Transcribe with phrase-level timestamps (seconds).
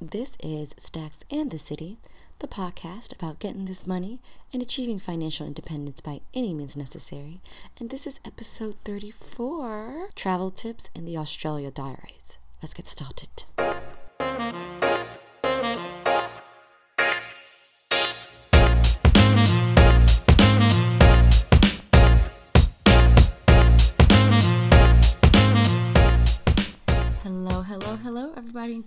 [0.00, 1.98] This is Stacks and the City,
[2.38, 4.20] the podcast about getting this money
[4.52, 7.40] and achieving financial independence by any means necessary.
[7.80, 12.38] And this is episode 34 Travel Tips in the Australia Diaries.
[12.62, 13.44] Let's get started.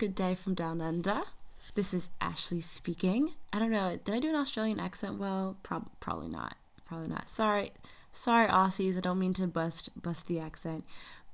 [0.02, 1.21] Good day from down under.
[1.75, 3.35] This is Ashley speaking.
[3.53, 5.58] I don't know, did I do an Australian accent well?
[5.62, 6.55] Prob- probably not.
[6.85, 7.30] Probably not.
[7.30, 7.71] Sorry,
[8.11, 8.98] sorry, Aussies.
[8.98, 10.85] I don't mean to bust bust the accent,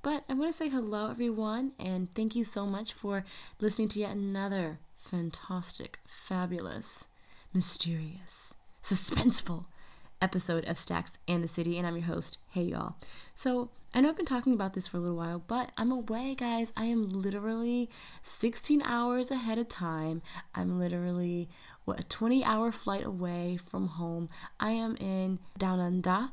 [0.02, 3.24] but I want to say hello, everyone, and thank you so much for
[3.62, 7.08] listening to yet another fantastic, fabulous,
[7.54, 9.64] mysterious, suspenseful
[10.22, 12.38] episode of Stacks and the City, and I'm your host.
[12.50, 12.96] Hey, y'all.
[13.36, 16.36] So, I know I've been talking about this for a little while, but I'm away,
[16.36, 16.74] guys.
[16.76, 17.90] I am literally
[18.22, 20.22] 16 hours ahead of time.
[20.54, 21.50] I'm literally,
[21.86, 24.30] what, a 20 hour flight away from home.
[24.60, 26.32] I am in Down Under,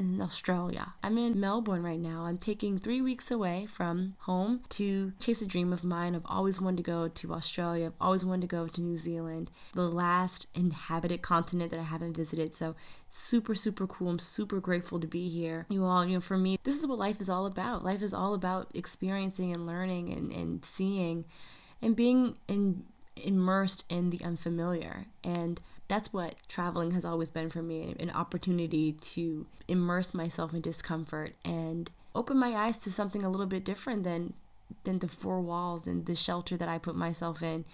[0.00, 0.94] in Australia.
[1.04, 2.24] I'm in Melbourne right now.
[2.24, 6.14] I'm taking three weeks away from home to chase a dream of mine.
[6.14, 7.86] I've always wanted to go to Australia.
[7.86, 12.16] I've always wanted to go to New Zealand, the last inhabited continent that I haven't
[12.16, 12.54] visited.
[12.54, 12.74] So
[13.08, 14.08] super, super cool.
[14.08, 15.66] I'm super grateful to be here.
[15.68, 17.84] You all, you know, for me, this is what life is all about.
[17.84, 21.26] Life is all about experiencing and learning and, and seeing
[21.82, 22.84] and being in
[23.16, 25.04] immersed in the unfamiliar.
[25.22, 30.60] And that's what traveling has always been for me an opportunity to immerse myself in
[30.60, 34.32] discomfort and open my eyes to something a little bit different than
[34.84, 37.64] than the four walls and the shelter that I put myself in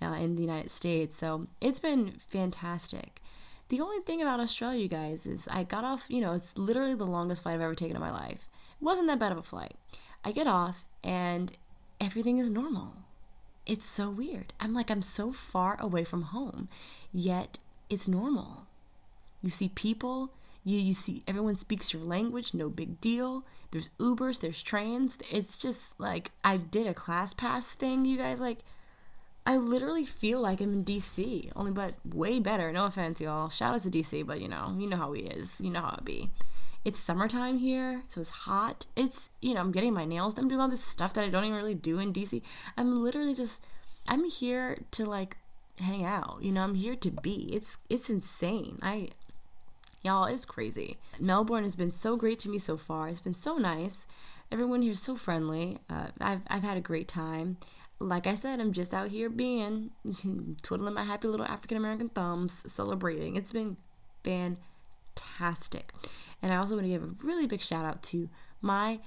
[0.00, 1.16] uh, in the United States.
[1.16, 3.20] So it's been fantastic.
[3.70, 6.94] The only thing about Australia, you guys, is I got off, you know, it's literally
[6.94, 8.48] the longest flight I've ever taken in my life.
[8.80, 9.74] It wasn't that bad of a flight.
[10.24, 11.52] I get off and
[12.00, 12.92] everything is normal.
[13.66, 14.52] It's so weird.
[14.60, 16.68] I'm like, I'm so far away from home,
[17.12, 17.58] yet
[17.88, 18.66] it's normal.
[19.42, 20.32] You see people,
[20.64, 23.44] you, you see everyone speaks your language, no big deal.
[23.70, 25.18] There's Ubers, there's trains.
[25.30, 28.58] It's just like I did a ClassPass thing, you guys like
[29.46, 32.72] I literally feel like I'm in DC, only but way better.
[32.72, 33.50] No offense, y'all.
[33.50, 35.60] Shout out to DC, but you know, you know how he is.
[35.60, 36.30] You know how it be.
[36.82, 38.86] It's summertime here, so it's hot.
[38.96, 41.44] It's you know, I'm getting my nails done, doing all this stuff that I don't
[41.44, 42.40] even really do in DC.
[42.76, 43.66] I'm literally just
[44.08, 45.36] I'm here to like
[45.80, 46.38] hang out.
[46.40, 47.50] You know, I'm here to be.
[47.52, 48.78] It's it's insane.
[48.82, 49.10] I
[50.02, 50.98] y'all, it's crazy.
[51.18, 53.08] Melbourne has been so great to me so far.
[53.08, 54.06] It's been so nice.
[54.52, 55.78] Everyone here is so friendly.
[55.88, 57.56] Uh, I've I've had a great time.
[57.98, 59.90] Like I said, I'm just out here being
[60.62, 63.36] twiddling my happy little African American thumbs, celebrating.
[63.36, 63.76] It's been
[64.22, 65.92] fantastic.
[66.42, 68.28] And I also want to give a really big shout out to
[68.60, 69.00] my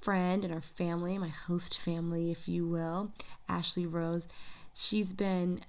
[0.00, 3.12] friend and our family, my host family, if you will,
[3.48, 4.28] Ashley Rose.
[4.72, 5.60] She's been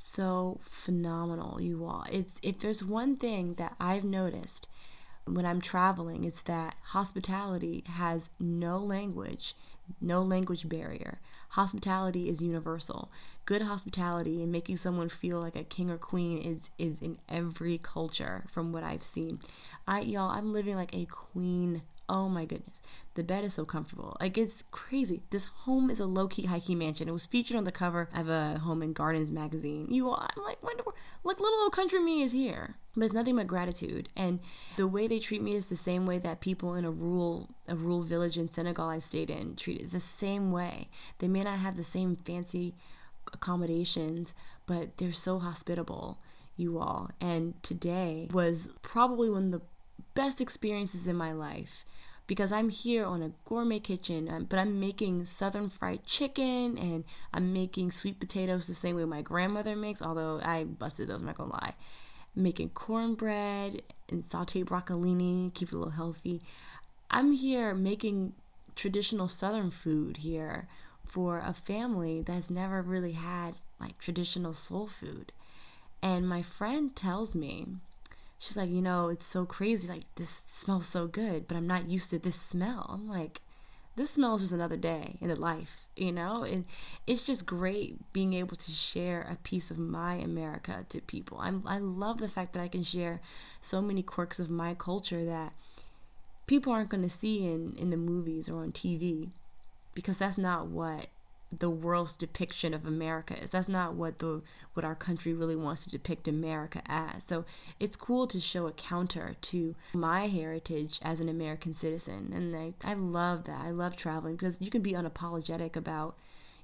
[0.00, 2.04] so phenomenal, you all.
[2.10, 4.68] It's if there's one thing that I've noticed
[5.24, 9.54] when I'm traveling, it's that hospitality has no language,
[10.00, 11.20] no language barrier.
[11.50, 13.10] Hospitality is universal.
[13.44, 17.78] Good hospitality and making someone feel like a king or queen is is in every
[17.78, 19.40] culture from what I've seen.
[19.86, 22.82] I y'all, I'm living like a queen Oh my goodness.
[23.14, 24.18] The bed is so comfortable.
[24.20, 25.22] Like it's crazy.
[25.30, 27.08] This home is a low key, key mansion.
[27.08, 29.86] It was featured on the cover of a Home and Gardens magazine.
[29.88, 30.58] You, all, I'm like.
[31.24, 32.74] Look, little old country me is here.
[32.94, 34.10] But it's nothing but gratitude.
[34.14, 34.40] And
[34.76, 37.74] the way they treat me is the same way that people in a rural, a
[37.74, 40.88] rural village in Senegal I stayed in treated the same way.
[41.18, 42.74] They may not have the same fancy
[43.32, 44.34] accommodations,
[44.66, 46.18] but they're so hospitable,
[46.58, 47.10] you all.
[47.22, 49.62] And today was probably one of the
[50.14, 51.86] best experiences in my life
[52.32, 57.04] because I'm here on a gourmet kitchen, um, but I'm making southern fried chicken and
[57.34, 61.26] I'm making sweet potatoes the same way my grandmother makes, although I busted those, I'm
[61.26, 61.74] not gonna lie.
[62.34, 66.40] Making cornbread and sauteed broccolini, keep it a little healthy.
[67.10, 68.32] I'm here making
[68.76, 70.68] traditional southern food here
[71.04, 75.34] for a family that's never really had like traditional soul food.
[76.02, 77.66] And my friend tells me
[78.42, 79.86] she's like, you know, it's so crazy.
[79.86, 82.90] Like, this smells so good, but I'm not used to this smell.
[82.92, 83.40] I'm like,
[83.94, 86.42] this smells just another day in the life, you know?
[86.42, 86.66] And
[87.06, 91.38] it's just great being able to share a piece of my America to people.
[91.40, 93.20] I'm, I love the fact that I can share
[93.60, 95.52] so many quirks of my culture that
[96.48, 99.30] people aren't going to see in, in the movies or on TV
[99.94, 101.06] because that's not what
[101.56, 103.50] the world's depiction of America is.
[103.50, 107.24] That's not what the what our country really wants to depict America as.
[107.24, 107.44] So
[107.78, 112.32] it's cool to show a counter to my heritage as an American citizen.
[112.34, 113.60] And I, I love that.
[113.60, 116.16] I love traveling because you can be unapologetic about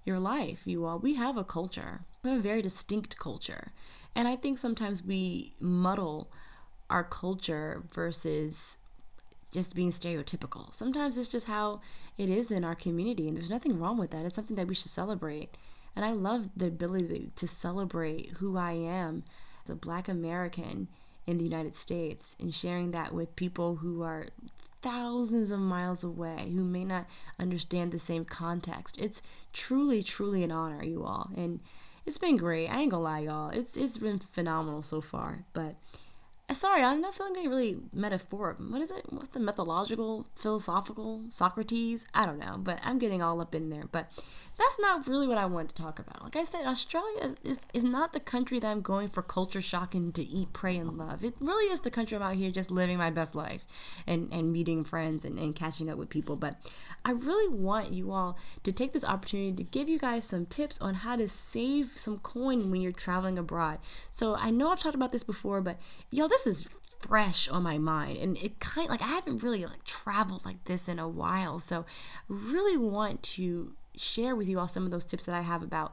[0.04, 0.98] your life, you all.
[0.98, 3.72] We have a culture, we have a very distinct culture.
[4.14, 6.30] And I think sometimes we muddle
[6.88, 8.78] our culture versus
[9.50, 10.72] just being stereotypical.
[10.74, 11.80] Sometimes it's just how
[12.16, 14.24] it is in our community, and there's nothing wrong with that.
[14.24, 15.56] It's something that we should celebrate.
[15.96, 19.24] And I love the ability to celebrate who I am
[19.64, 20.88] as a black American
[21.26, 24.26] in the United States and sharing that with people who are
[24.80, 27.06] thousands of miles away who may not
[27.38, 28.96] understand the same context.
[28.98, 29.22] It's
[29.52, 31.30] truly, truly an honor, you all.
[31.36, 31.60] And
[32.06, 32.68] it's been great.
[32.68, 33.50] I ain't gonna lie, y'all.
[33.50, 35.44] It's it's been phenomenal so far.
[35.52, 35.74] But
[36.54, 38.58] sorry, I'm not feeling really metaphoric.
[38.58, 39.04] What is it?
[39.10, 42.06] What's the methodological, philosophical, Socrates?
[42.14, 43.84] I don't know, but I'm getting all up in there.
[43.90, 44.10] But
[44.58, 46.24] that's not really what I wanted to talk about.
[46.24, 49.94] Like I said, Australia is, is not the country that I'm going for culture shock
[49.94, 51.22] and to eat, pray, and love.
[51.22, 53.64] It really is the country I'm out here just living my best life
[54.06, 56.34] and, and meeting friends and, and catching up with people.
[56.34, 56.56] But
[57.04, 60.80] I really want you all to take this opportunity to give you guys some tips
[60.80, 63.78] on how to save some coin when you're traveling abroad.
[64.10, 65.78] So I know I've talked about this before, but
[66.10, 66.68] y'all, this is
[67.00, 70.64] fresh on my mind and it kind of, like I haven't really like traveled like
[70.64, 71.86] this in a while so
[72.28, 75.92] really want to share with you all some of those tips that I have about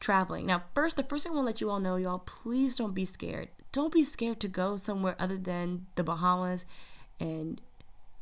[0.00, 0.46] traveling.
[0.46, 2.94] Now, first, the first thing I want to let you all know, y'all, please don't
[2.94, 3.48] be scared.
[3.72, 6.64] Don't be scared to go somewhere other than the Bahamas
[7.20, 7.60] and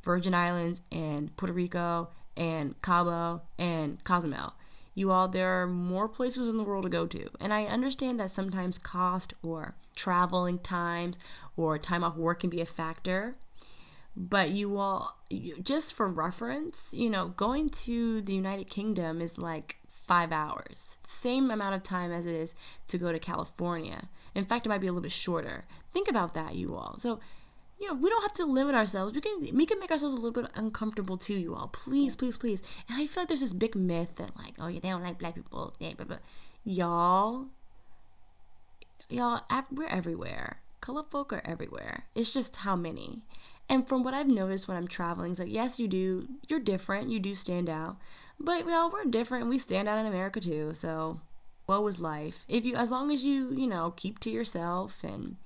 [0.03, 4.55] Virgin Islands and Puerto Rico and Cabo and Cozumel.
[4.95, 7.29] You all, there are more places in the world to go to.
[7.39, 11.19] And I understand that sometimes cost or traveling times
[11.57, 13.37] or time off work can be a factor
[14.17, 15.19] but you all
[15.63, 19.77] just for reference you know going to the united kingdom is like
[20.07, 20.97] five hours.
[21.07, 22.55] Same amount of time as it is
[22.89, 24.09] to go to california.
[24.35, 25.65] In fact it might be a little bit shorter.
[25.93, 26.97] Think about that you all.
[26.99, 27.21] So
[27.79, 29.15] you know we don't have to limit ourselves.
[29.15, 31.69] We can we can make ourselves a little bit uncomfortable too you all.
[31.69, 32.63] Please please please.
[32.89, 35.19] And i feel like there's this big myth that like oh yeah they don't like
[35.19, 36.19] black people yeah, blah, blah.
[36.65, 37.47] y'all
[39.09, 40.61] y'all we're everywhere.
[40.81, 42.05] Color folk are everywhere.
[42.15, 43.23] It's just how many
[43.69, 47.11] and from what I've noticed when I'm traveling, it's like, yes, you do, you're different,
[47.11, 47.97] you do stand out,
[48.39, 50.73] but well, we're different, we stand out in America too.
[50.75, 51.21] So,
[51.67, 52.45] what was life?
[52.49, 55.37] If you, as long as you, you know, keep to yourself and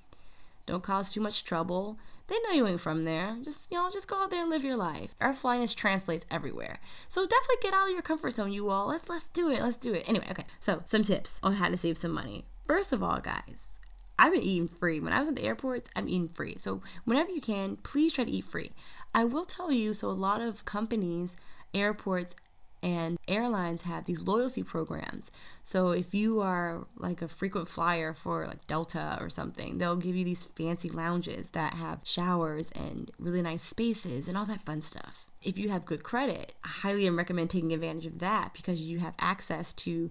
[0.67, 1.97] don't cause too much trouble,
[2.27, 3.37] they know you ain't from there.
[3.43, 5.15] Just, you know, just go out there and live your life.
[5.19, 6.79] Our flyiness translates everywhere.
[7.09, 8.87] So definitely get out of your comfort zone, you all.
[8.87, 9.61] Let's let's do it.
[9.61, 10.07] Let's do it.
[10.07, 10.45] Anyway, okay.
[10.59, 12.45] So some tips on how to save some money.
[12.67, 13.80] First of all, guys,
[14.19, 14.99] I've been eating free.
[14.99, 16.55] When I was at the airports, I'm eating free.
[16.57, 18.71] So whenever you can, please try to eat free.
[19.13, 21.35] I will tell you, so a lot of companies,
[21.73, 22.35] airports,
[22.83, 25.31] and airlines have these loyalty programs.
[25.63, 30.15] So if you are like a frequent flyer for like Delta or something, they'll give
[30.15, 34.81] you these fancy lounges that have showers and really nice spaces and all that fun
[34.81, 35.25] stuff.
[35.43, 39.15] If you have good credit, I highly recommend taking advantage of that because you have
[39.19, 40.09] access to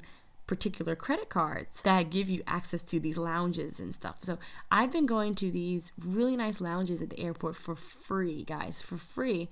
[0.50, 4.16] particular credit cards that give you access to these lounges and stuff.
[4.22, 4.36] So
[4.68, 8.96] I've been going to these really nice lounges at the airport for free, guys, for
[8.96, 9.48] free.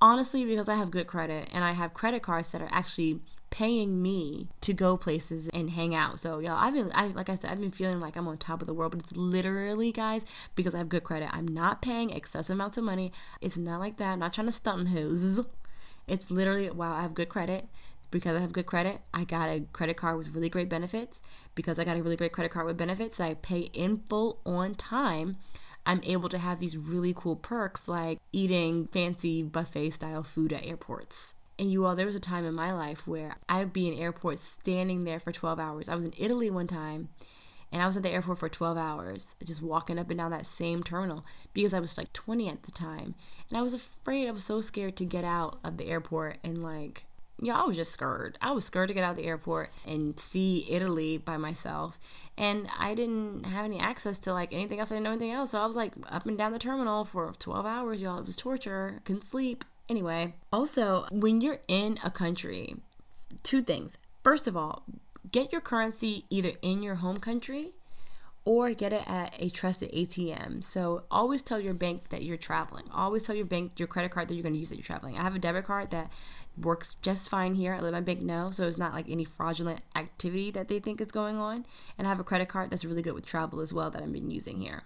[0.00, 3.20] Honestly, because I have good credit and I have credit cards that are actually
[3.50, 6.18] paying me to go places and hang out.
[6.18, 8.62] So y'all, I've been, I like I said, I've been feeling like I'm on top
[8.62, 11.28] of the world, but it's literally, guys, because I have good credit.
[11.34, 13.12] I'm not paying excessive amounts of money.
[13.42, 14.12] It's not like that.
[14.12, 15.42] I'm not trying to stunt who's.
[16.08, 17.68] It's literally, wow, I have good credit
[18.10, 21.22] because I have good credit, I got a credit card with really great benefits.
[21.54, 24.74] Because I got a really great credit card with benefits, I pay in full on
[24.74, 25.36] time.
[25.86, 30.66] I'm able to have these really cool perks like eating fancy buffet style food at
[30.66, 31.34] airports.
[31.58, 34.42] And you all, there was a time in my life where I'd be in airports
[34.42, 35.88] standing there for 12 hours.
[35.88, 37.10] I was in Italy one time
[37.72, 40.46] and I was at the airport for 12 hours, just walking up and down that
[40.46, 43.14] same terminal because I was like 20 at the time.
[43.48, 46.62] And I was afraid, I was so scared to get out of the airport and
[46.62, 47.04] like
[47.42, 48.36] yeah, I was just scared.
[48.40, 51.98] I was scared to get out of the airport and see Italy by myself.
[52.36, 54.92] And I didn't have any access to like anything else.
[54.92, 55.50] I didn't know anything else.
[55.50, 58.18] So I was like up and down the terminal for 12 hours, y'all.
[58.18, 59.00] It was torture.
[59.04, 59.64] Couldn't sleep.
[59.88, 62.76] Anyway, also, when you're in a country,
[63.42, 63.96] two things.
[64.22, 64.84] First of all,
[65.32, 67.72] get your currency either in your home country
[68.44, 70.64] or get it at a trusted ATM.
[70.64, 72.84] So always tell your bank that you're traveling.
[72.92, 75.18] Always tell your bank your credit card that you're going to use that you're traveling.
[75.18, 76.10] I have a debit card that
[76.56, 77.74] works just fine here.
[77.74, 81.00] I let my bank know, so it's not like any fraudulent activity that they think
[81.00, 81.66] is going on.
[81.98, 84.12] And I have a credit card that's really good with travel as well that I've
[84.12, 84.84] been using here.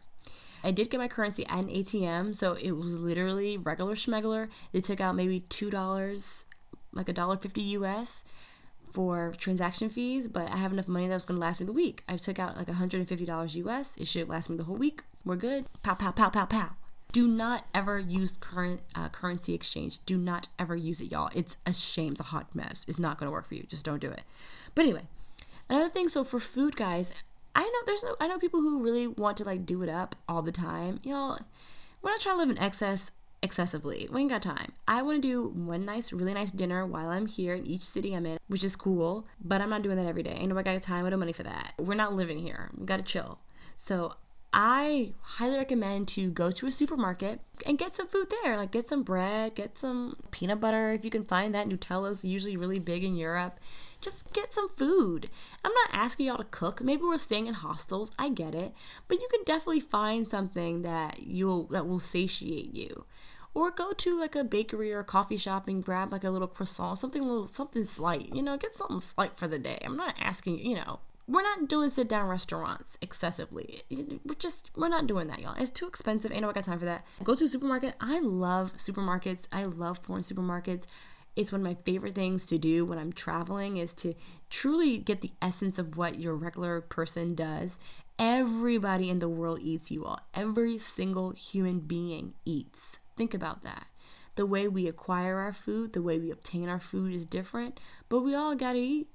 [0.65, 4.49] I did get my currency at an ATM, so it was literally regular schmegler.
[4.73, 6.47] They took out maybe two dollars,
[6.93, 8.25] like a dollar fifty US
[8.95, 12.05] for transaction fees, but I have enough money that was gonna last me the week.
[12.09, 13.97] I took out like $150 US.
[13.97, 15.03] It should last me the whole week.
[15.25, 15.67] We're good.
[15.83, 16.71] Pow, pow, pow, pow, pow.
[17.11, 19.99] Do not ever use current uh, currency exchange.
[20.07, 21.29] Do not ever use it, y'all.
[21.35, 22.13] It's a shame.
[22.13, 22.85] It's a hot mess.
[22.87, 23.65] It's not to work for you.
[23.65, 24.23] Just don't do it.
[24.77, 25.03] But anyway,
[25.69, 26.09] another thing.
[26.09, 27.13] So for food, guys,
[27.55, 28.15] I know there's no.
[28.21, 31.01] I know people who really want to like do it up all the time.
[31.03, 31.41] Y'all,
[32.01, 33.11] we're not trying to live in excess
[33.45, 34.09] excessively.
[34.11, 34.73] We ain't got time.
[34.89, 38.15] I want to do one nice, really nice dinner while I'm here in each city
[38.15, 40.33] I'm in, which is cool, but I'm not doing that every day.
[40.33, 41.75] Ain't nobody got time or no money for that.
[41.79, 42.71] We're not living here.
[42.77, 43.39] We gotta chill.
[43.77, 44.15] So
[44.53, 48.57] I highly recommend to go to a supermarket and get some food there.
[48.57, 51.69] Like get some bread, get some peanut butter if you can find that.
[51.69, 53.61] Nutella's usually really big in Europe.
[54.01, 55.29] Just get some food.
[55.65, 56.83] I'm not asking y'all to cook.
[56.83, 58.13] Maybe we're staying in hostels.
[58.19, 58.73] I get it,
[59.09, 63.07] but you can definitely find something that you'll that will satiate you
[63.55, 66.49] or go to like a bakery or a coffee shop and grab like a little
[66.49, 68.35] croissant, something little, something slight.
[68.35, 69.79] You know, get something slight for the day.
[69.83, 71.01] I'm not asking you know.
[71.27, 73.81] We're not doing sit down restaurants excessively.
[73.91, 75.55] We're just we're not doing that, y'all.
[75.57, 76.31] It's too expensive.
[76.31, 77.07] Ain't nobody got time for that.
[77.23, 77.95] Go to a supermarket.
[77.99, 79.49] I love supermarkets.
[79.51, 80.87] I love foreign supermarkets
[81.37, 84.15] it's one of my favorite things to do when I'm traveling is to
[84.51, 87.79] truly get the essence of what your regular person does.
[88.19, 90.21] Everybody in the world eats you all.
[90.33, 93.01] Every single human being eats.
[93.17, 93.87] Think about that.
[94.37, 97.79] The way we acquire our food, the way we obtain our food is different,
[98.09, 99.09] but we all got to eat.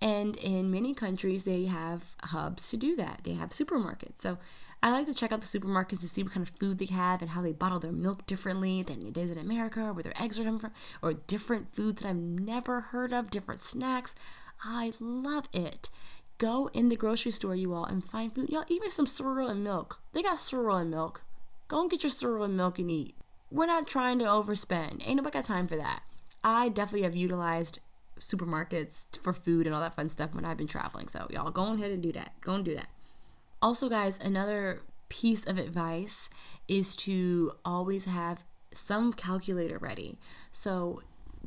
[0.00, 3.20] And in many countries, they have hubs to do that.
[3.24, 4.18] They have supermarkets.
[4.18, 4.38] So
[4.82, 7.20] I like to check out the supermarkets to see what kind of food they have
[7.22, 10.38] and how they bottle their milk differently than it is in America, where their eggs
[10.38, 14.14] are coming from, or different foods that I've never heard of, different snacks.
[14.62, 15.90] I love it.
[16.38, 18.50] Go in the grocery store, you all, and find food.
[18.50, 20.00] Y'all, even some cereal and milk.
[20.12, 21.22] They got cereal and milk.
[21.68, 23.14] Go and get your cereal and milk and eat
[23.50, 25.06] we're not trying to overspend.
[25.06, 26.02] Ain't nobody got time for that.
[26.42, 27.80] I definitely have utilized
[28.20, 31.08] supermarkets for food and all that fun stuff when I've been traveling.
[31.08, 32.32] So y'all go ahead and do that.
[32.40, 32.88] Go and do that.
[33.60, 36.28] Also, guys, another piece of advice
[36.68, 40.18] is to always have some calculator ready.
[40.50, 41.02] So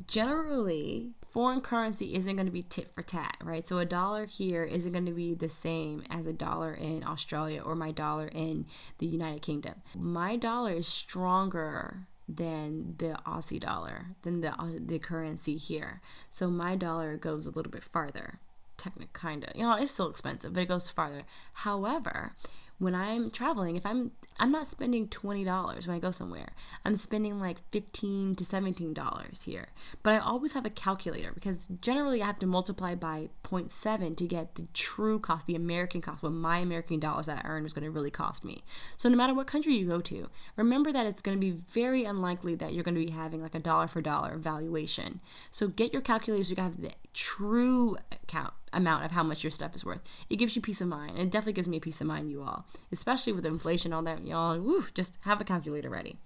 [0.08, 3.68] generally foreign currency isn't going to be tit for tat, right?
[3.68, 7.62] So a dollar here isn't going to be the same as a dollar in Australia
[7.62, 8.66] or my dollar in
[8.98, 9.82] the United Kingdom.
[9.96, 16.02] My dollar is stronger than the Aussie dollar, than the uh, the currency here.
[16.30, 18.40] So my dollar goes a little bit farther.
[18.78, 19.56] Technic kind of.
[19.56, 21.24] You know, it's still expensive, but it goes farther.
[21.54, 22.34] However,
[22.80, 26.50] when I'm traveling, if I'm I'm not spending twenty dollars when I go somewhere.
[26.84, 29.68] I'm spending like fifteen to seventeen dollars here.
[30.02, 34.28] But I always have a calculator because generally I have to multiply by 0.7 to
[34.28, 37.74] get the true cost, the American cost, what my American dollars that I earn is
[37.74, 38.64] going to really cost me.
[38.96, 42.06] So no matter what country you go to, remember that it's going to be very
[42.06, 45.20] unlikely that you're going to be having like a dollar for dollar valuation.
[45.52, 49.44] So get your calculator so you can have the true count amount of how much
[49.44, 50.02] your stuff is worth.
[50.30, 51.18] It gives you peace of mind.
[51.18, 52.66] It definitely gives me peace of mind, you all.
[52.92, 54.60] Especially with inflation, all that, y'all.
[54.60, 56.18] Woo, just have a calculator ready.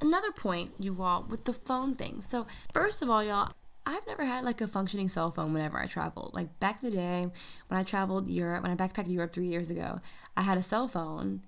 [0.00, 2.20] Another point, you all, with the phone thing.
[2.20, 3.50] So, first of all, y'all,
[3.86, 6.34] I've never had like a functioning cell phone whenever I traveled.
[6.34, 7.28] Like back in the day
[7.68, 10.00] when I traveled Europe, when I backpacked Europe three years ago,
[10.36, 11.42] I had a cell phone,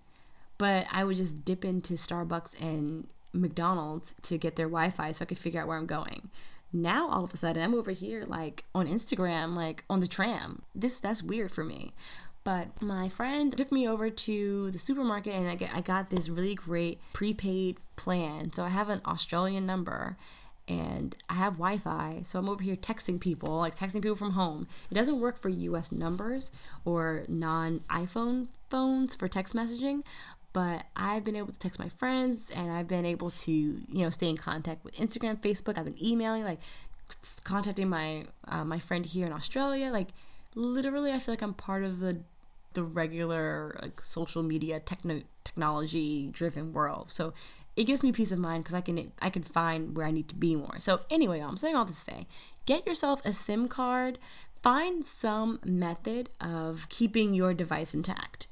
[0.56, 5.24] but I would just dip into Starbucks and McDonald's to get their Wi Fi so
[5.24, 6.30] I could figure out where I'm going
[6.72, 10.62] now all of a sudden I'm over here like on Instagram, like on the tram.
[10.74, 11.92] This that's weird for me.
[12.44, 16.30] But my friend took me over to the supermarket and I, get, I got this
[16.30, 18.54] really great prepaid plan.
[18.54, 20.16] So I have an Australian number
[20.66, 22.20] and I have Wi Fi.
[22.22, 24.66] So I'm over here texting people, like texting people from home.
[24.90, 26.50] It doesn't work for US numbers
[26.84, 30.02] or non iPhone phones for text messaging,
[30.52, 34.10] but I've been able to text my friends and I've been able to, you know,
[34.10, 35.78] stay in contact with Instagram, Facebook.
[35.78, 36.60] I've been emailing, like
[37.44, 39.90] contacting my uh, my friend here in Australia.
[39.90, 40.08] Like
[40.54, 42.20] literally, I feel like I'm part of the
[42.74, 47.12] the regular like social media techno technology driven world.
[47.12, 47.34] So
[47.76, 50.28] it gives me peace of mind because I can I can find where I need
[50.28, 50.80] to be more.
[50.80, 52.26] So anyway, I'm saying all this to say,
[52.66, 54.18] get yourself a SIM card.
[54.62, 58.48] Find some method of keeping your device intact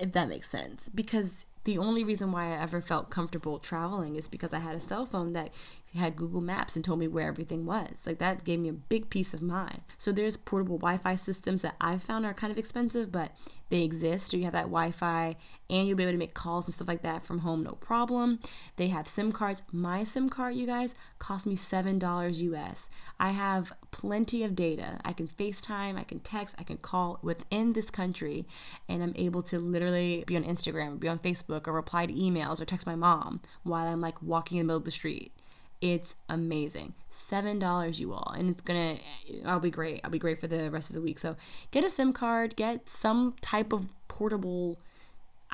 [0.00, 0.88] if that makes sense.
[0.94, 4.80] Because the only reason why I ever felt comfortable traveling is because I had a
[4.80, 5.50] cell phone that
[5.94, 8.06] had Google Maps and told me where everything was.
[8.06, 9.80] Like that gave me a big peace of mind.
[9.96, 13.30] So there's portable Wi-Fi systems that I've found are kind of expensive, but
[13.70, 14.30] they exist.
[14.30, 15.36] So you have that Wi-Fi
[15.70, 18.40] and you'll be able to make calls and stuff like that from home, no problem.
[18.76, 19.62] They have SIM cards.
[19.72, 22.90] My SIM card, you guys, cost me seven dollars US.
[23.18, 24.98] I have plenty of data.
[25.04, 28.44] I can FaceTime, I can text, I can call within this country,
[28.88, 32.60] and I'm able to literally be on Instagram, be on Facebook, or reply to emails,
[32.60, 35.32] or text my mom while I'm like walking in the middle of the street.
[35.80, 36.94] It's amazing.
[37.08, 38.96] Seven dollars, you all, and it's gonna.
[39.44, 40.00] I'll be great.
[40.02, 41.20] I'll be great for the rest of the week.
[41.20, 41.36] So
[41.70, 42.56] get a SIM card.
[42.56, 44.80] Get some type of portable.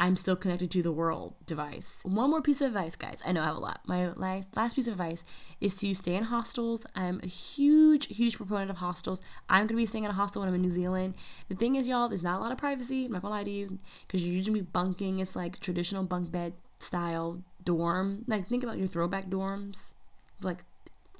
[0.00, 2.00] I'm still connected to the world device.
[2.04, 3.22] One more piece of advice, guys.
[3.26, 3.82] I know I have a lot.
[3.86, 5.24] My last piece of advice
[5.60, 6.86] is to stay in hostels.
[6.96, 9.20] I'm a huge, huge proponent of hostels.
[9.50, 11.16] I'm gonna be staying in a hostel when I'm in New Zealand.
[11.50, 13.04] The thing is, y'all, there's not a lot of privacy.
[13.04, 15.18] I'm not gonna lie to you, because you're usually bunking.
[15.18, 18.24] It's like traditional bunk bed style dorm.
[18.26, 19.92] Like think about your throwback dorms,
[20.40, 20.64] like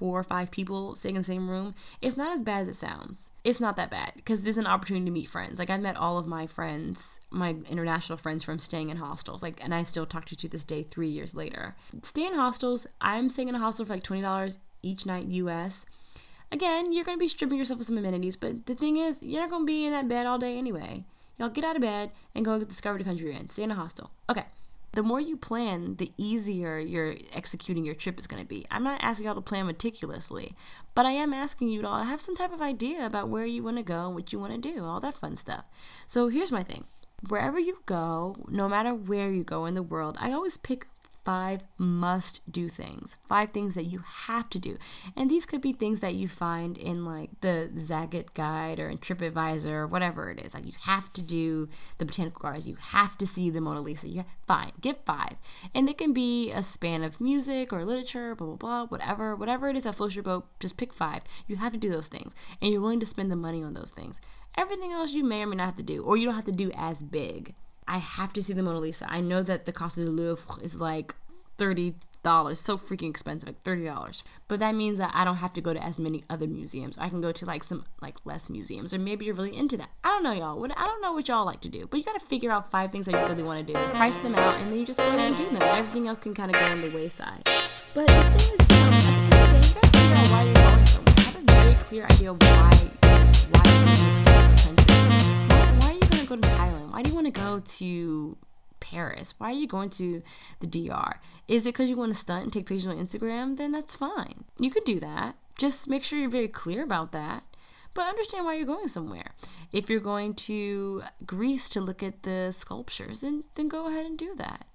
[0.00, 2.74] four or five people staying in the same room, it's not as bad as it
[2.76, 3.30] sounds.
[3.44, 5.58] It's not that bad because there's an opportunity to meet friends.
[5.58, 9.42] Like I met all of my friends, my international friends from staying in hostels.
[9.42, 11.76] Like and I still talk to you to this day three years later.
[12.02, 12.86] Stay in hostels.
[12.98, 15.84] I'm staying in a hostel for like twenty dollars each night US.
[16.50, 19.50] Again, you're gonna be stripping yourself of some amenities, but the thing is, you're not
[19.50, 21.04] gonna be in that bed all day anyway.
[21.36, 23.50] Y'all get out of bed and go discover the country you're in.
[23.50, 24.10] Stay in a hostel.
[24.30, 24.46] Okay
[24.92, 28.66] the more you plan, the easier you're executing your trip is going to be.
[28.70, 30.54] I'm not asking y'all to plan meticulously,
[30.94, 33.76] but I am asking you to have some type of idea about where you want
[33.76, 35.64] to go and what you want to do, all that fun stuff.
[36.06, 36.84] So here's my thing
[37.28, 40.86] wherever you go, no matter where you go in the world, I always pick
[41.30, 44.76] five must do things, five things that you have to do.
[45.16, 48.98] And these could be things that you find in like the Zagat guide or in
[48.98, 50.54] TripAdvisor or whatever it is.
[50.54, 51.68] Like you have to do
[51.98, 54.08] the botanical gardens, you have to see the Mona Lisa.
[54.08, 55.36] You fine, get five.
[55.72, 59.68] And it can be a span of music or literature, blah blah blah, whatever, whatever
[59.68, 61.22] it is that floats your boat, just pick five.
[61.46, 62.32] You have to do those things.
[62.60, 64.20] And you're willing to spend the money on those things.
[64.56, 66.64] Everything else you may or may not have to do, or you don't have to
[66.64, 67.54] do as big.
[67.86, 69.06] I have to see the Mona Lisa.
[69.08, 71.14] I know that the cost of the Louvre is like
[71.58, 74.24] thirty dollars, so freaking expensive, like thirty dollars.
[74.48, 76.96] But that means that I don't have to go to as many other museums.
[76.98, 79.90] I can go to like some like less museums, or maybe you're really into that.
[80.04, 80.58] I don't know, y'all.
[80.58, 82.92] What I don't know what y'all like to do, but you gotta figure out five
[82.92, 85.08] things that you really want to do, price them out, and then you just go
[85.08, 85.62] ahead and do them.
[85.62, 87.42] Everything else can kind of go on the wayside.
[87.94, 90.30] But the thing is, you know, at the of the day, you gotta figure out
[90.30, 90.86] why you're going.
[91.18, 92.70] Have a very clear idea of why
[93.50, 94.79] why you're going to a country.
[96.30, 96.92] Go to Thailand?
[96.92, 98.36] Why do you want to go to
[98.78, 99.34] Paris?
[99.38, 100.22] Why are you going to
[100.60, 101.18] the DR?
[101.48, 103.56] Is it because you want to stunt and take pictures on Instagram?
[103.56, 104.44] Then that's fine.
[104.56, 105.34] You could do that.
[105.58, 107.42] Just make sure you're very clear about that.
[107.94, 109.32] But understand why you're going somewhere.
[109.72, 114.16] If you're going to Greece to look at the sculptures, then then go ahead and
[114.16, 114.66] do that.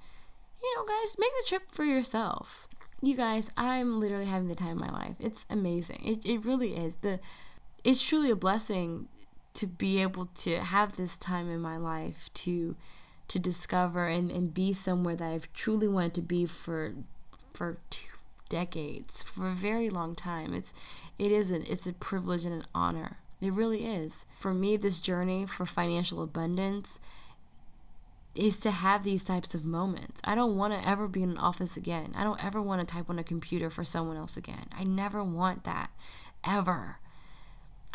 [0.61, 2.67] You know, guys, make the trip for yourself.
[3.01, 5.15] You guys, I'm literally having the time of my life.
[5.21, 6.01] It's amazing.
[6.03, 6.97] It it really is.
[6.97, 7.21] The
[7.85, 9.07] it's truly a blessing
[9.55, 12.75] to be able to have this time in my life to
[13.27, 16.93] to discover and, and be somewhere that I've truly wanted to be for
[17.53, 18.09] for two
[18.49, 20.53] decades, for a very long time.
[20.53, 20.73] It's
[21.17, 23.17] it is an it's a privilege and an honor.
[23.41, 24.25] It really is.
[24.39, 26.99] For me, this journey for financial abundance
[28.33, 30.21] is to have these types of moments.
[30.23, 32.13] I don't want to ever be in an office again.
[32.15, 34.65] I don't ever want to type on a computer for someone else again.
[34.77, 35.89] I never want that
[36.45, 36.99] ever.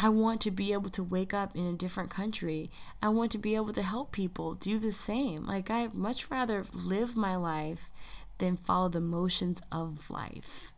[0.02, 2.70] I want to be able to wake up in a different country.
[3.02, 5.46] I want to be able to help people do the same.
[5.46, 7.90] Like, I much rather live my life
[8.38, 10.72] than follow the motions of life.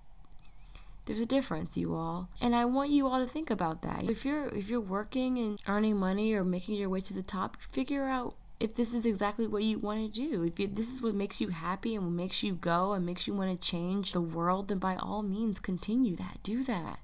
[1.04, 2.30] There's a difference, you all.
[2.40, 4.10] And I want you all to think about that.
[4.10, 7.62] If you're if you're working and earning money or making your way to the top,
[7.62, 10.42] figure out if this is exactly what you want to do.
[10.42, 13.28] If you, this is what makes you happy and what makes you go and makes
[13.28, 16.38] you want to change the world, then by all means continue that.
[16.42, 16.98] Do that.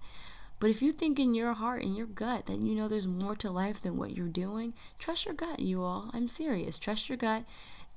[0.61, 3.37] But if you think in your heart, in your gut, that you know there's more
[3.37, 6.11] to life than what you're doing, trust your gut, you all.
[6.13, 6.79] I'm serious.
[6.79, 7.45] Trust your gut.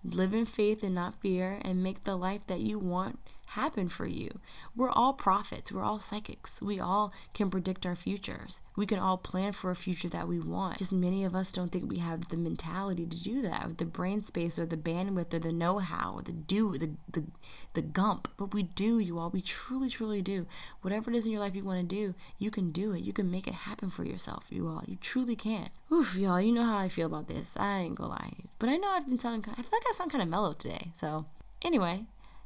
[0.03, 3.19] Live in faith and not fear, and make the life that you want
[3.51, 4.39] happen for you.
[4.75, 6.61] We're all prophets, we're all psychics.
[6.61, 8.61] We all can predict our futures.
[8.77, 10.77] We can all plan for a future that we want.
[10.77, 13.85] Just many of us don't think we have the mentality to do that, or the
[13.85, 17.25] brain space, or the bandwidth, or the know how, or the do, the, the,
[17.73, 18.29] the gump.
[18.37, 19.29] But we do, you all.
[19.29, 20.47] We truly, truly do.
[20.81, 23.03] Whatever it is in your life you want to do, you can do it.
[23.03, 24.83] You can make it happen for yourself, you all.
[24.87, 25.69] You truly can.
[25.91, 27.57] Oof, y'all, you know how I feel about this.
[27.57, 28.33] I ain't gonna lie.
[28.59, 30.91] But I know I've been sounding, I feel like I sound kind of mellow today.
[30.93, 31.25] So,
[31.61, 32.05] anyway,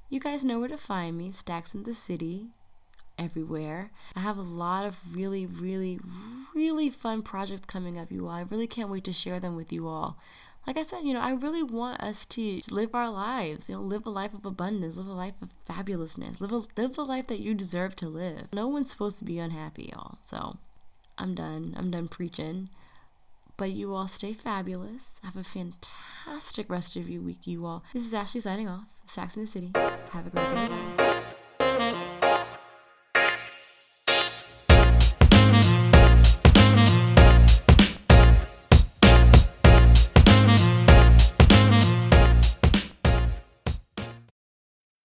[0.10, 2.50] you guys know where to find me, Stacks in the City,
[3.18, 3.92] everywhere.
[4.16, 6.00] I have a lot of really, really,
[6.54, 8.34] really fun projects coming up, you all.
[8.34, 10.18] I really can't wait to share them with you all.
[10.68, 13.82] Like I said, you know, I really want us to live our lives, you know,
[13.82, 17.28] live a life of abundance, live a life of fabulousness, live a, live the life
[17.28, 18.48] that you deserve to live.
[18.52, 20.18] No one's supposed to be unhappy, y'all.
[20.24, 20.58] So
[21.20, 21.76] I'm done.
[21.78, 22.70] I'm done preaching.
[23.58, 25.20] But you all stay fabulous.
[25.24, 27.84] Have a fantastic rest of your week, you all.
[27.94, 28.86] This is Ashley signing off.
[29.18, 29.72] In the City.
[30.12, 31.05] Have a great day.